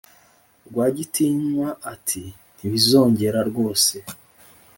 [0.67, 3.95] rwagitinywa ati"ntibizongera rwose"